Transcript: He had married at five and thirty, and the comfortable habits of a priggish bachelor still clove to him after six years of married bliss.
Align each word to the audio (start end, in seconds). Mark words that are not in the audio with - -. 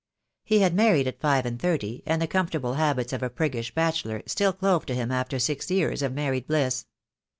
He 0.43 0.61
had 0.61 0.73
married 0.73 1.05
at 1.05 1.19
five 1.19 1.45
and 1.45 1.61
thirty, 1.61 2.01
and 2.07 2.19
the 2.19 2.25
comfortable 2.27 2.73
habits 2.73 3.13
of 3.13 3.21
a 3.21 3.29
priggish 3.29 3.75
bachelor 3.75 4.23
still 4.25 4.51
clove 4.51 4.83
to 4.87 4.95
him 4.95 5.11
after 5.11 5.37
six 5.37 5.69
years 5.69 6.01
of 6.01 6.11
married 6.11 6.47
bliss. 6.47 6.87